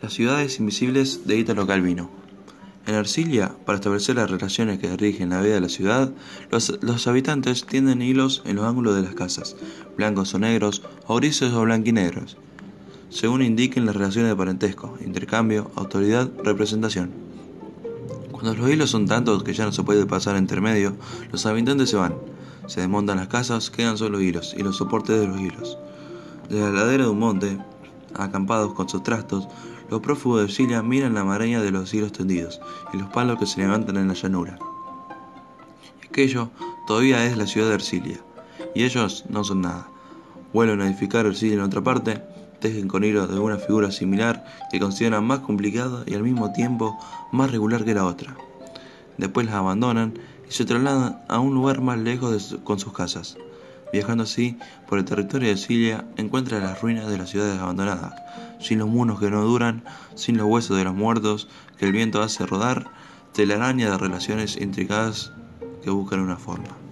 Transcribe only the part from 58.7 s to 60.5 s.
los muros que no duran, sin los